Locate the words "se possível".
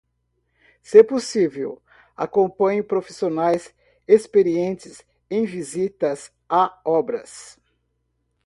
0.81-1.79